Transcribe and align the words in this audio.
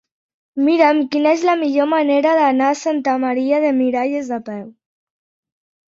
Mira'm 0.67 1.01
quina 1.15 1.33
és 1.35 1.43
la 1.49 1.55
millor 1.59 1.89
manera 1.91 2.33
d'anar 2.41 2.71
a 2.71 2.79
Santa 2.81 3.15
Maria 3.27 3.63
de 3.67 3.75
Miralles 3.83 4.37
a 4.39 4.41
peu. 4.49 4.69